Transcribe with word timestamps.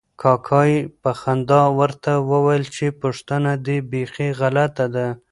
کاکا 0.21 0.61
یې 0.71 0.79
په 1.01 1.11
خندا 1.19 1.61
ورته 1.79 2.11
وویل 2.31 2.63
چې 2.75 2.85
پوښتنه 3.01 3.51
دې 3.65 3.77
بیخي 3.91 4.29
غلطه 4.39 4.85
ده. 4.95 5.07